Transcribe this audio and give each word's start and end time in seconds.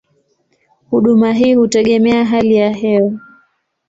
Huduma 0.89 1.31
hii 1.33 1.53
hutegemea 1.53 2.25
hali 2.25 2.55
ya 2.55 2.69
hewa. 2.73 3.19